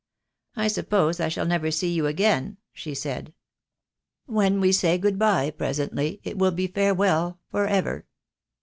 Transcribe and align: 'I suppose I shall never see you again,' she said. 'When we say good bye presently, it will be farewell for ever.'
'I 0.55 0.69
suppose 0.69 1.19
I 1.19 1.27
shall 1.29 1.45
never 1.45 1.69
see 1.69 1.93
you 1.93 2.07
again,' 2.07 2.57
she 2.73 2.95
said. 2.95 3.35
'When 4.25 4.59
we 4.59 4.71
say 4.71 4.97
good 4.97 5.19
bye 5.19 5.51
presently, 5.51 6.19
it 6.23 6.39
will 6.39 6.49
be 6.49 6.65
farewell 6.65 7.39
for 7.51 7.67
ever.' 7.67 8.07